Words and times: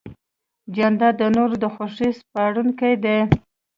جانداد 0.75 1.13
د 1.21 1.23
نورو 1.35 1.55
د 1.63 1.65
خوښۍ 1.73 2.09
سپارونکی 2.19 2.93
دی. 3.03 3.19